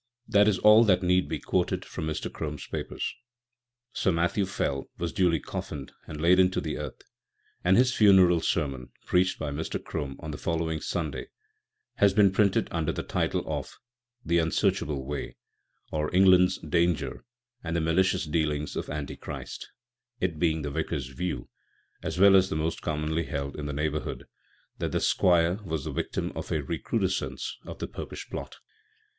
This 0.27 0.47
is 0.47 0.57
all 0.57 0.83
that 0.85 1.03
need 1.03 1.29
be 1.29 1.37
quoted 1.39 1.85
from 1.85 2.07
Mr. 2.07 2.33
Crome's 2.33 2.65
papers. 2.65 3.13
Sir 3.93 4.11
Matthew 4.11 4.47
Fell 4.47 4.89
was 4.97 5.13
duly 5.13 5.39
coffined 5.39 5.91
and 6.07 6.19
laid 6.19 6.39
into 6.39 6.59
the 6.59 6.79
earth, 6.79 7.03
and 7.63 7.77
his 7.77 7.93
funeral 7.93 8.39
sermon, 8.41 8.89
preached 9.05 9.37
by 9.37 9.51
Mr. 9.51 9.79
Crome 9.79 10.15
on 10.19 10.31
the 10.31 10.39
following 10.39 10.81
Sunday, 10.81 11.27
has 11.97 12.15
been 12.15 12.31
printed 12.31 12.67
under 12.71 12.91
the 12.91 13.03
title 13.03 13.43
of 13.45 13.77
"The 14.25 14.39
Unsearchable 14.39 15.05
Way; 15.05 15.35
or, 15.91 16.09
England's 16.15 16.57
Danger 16.57 17.23
and 17.63 17.75
the 17.75 17.79
Malicious 17.81 18.25
Dealings 18.25 18.75
of 18.75 18.89
Antichrist," 18.89 19.69
it 20.19 20.39
being 20.39 20.63
the 20.63 20.71
Vicar's 20.71 21.09
view, 21.09 21.47
as 22.01 22.17
well 22.19 22.35
as 22.35 22.49
that 22.49 22.55
most 22.55 22.81
commonly 22.81 23.25
held 23.25 23.55
in 23.55 23.67
the 23.67 23.71
neighbourhood, 23.71 24.25
that 24.79 24.93
the 24.93 24.99
Squire 24.99 25.59
was 25.63 25.83
the 25.85 25.91
victim 25.91 26.31
of 26.35 26.51
a 26.51 26.63
recrudescence 26.63 27.55
of 27.67 27.77
the 27.77 27.87
Popish 27.87 28.31
Plot. 28.31 28.55